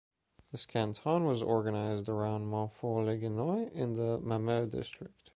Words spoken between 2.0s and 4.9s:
around Montfort-le-Gesnois, in the Mamers